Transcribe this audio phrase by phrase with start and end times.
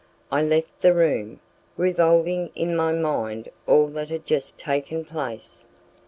[0.31, 1.41] I left the room,
[1.77, 5.65] revolving in my mind all that had just taken place.